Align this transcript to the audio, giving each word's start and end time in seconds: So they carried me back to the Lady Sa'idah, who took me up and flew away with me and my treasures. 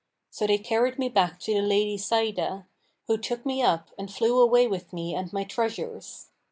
So 0.31 0.47
they 0.47 0.57
carried 0.57 0.97
me 0.97 1.09
back 1.09 1.39
to 1.41 1.53
the 1.53 1.61
Lady 1.61 1.95
Sa'idah, 1.95 2.65
who 3.05 3.19
took 3.19 3.45
me 3.45 3.61
up 3.61 3.89
and 3.99 4.11
flew 4.11 4.41
away 4.41 4.65
with 4.67 4.91
me 4.91 5.13
and 5.13 5.31
my 5.31 5.43
treasures. 5.43 6.29